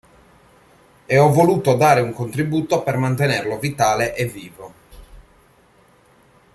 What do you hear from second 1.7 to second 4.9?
dare un contributo per mantenerlo vitale e vivo.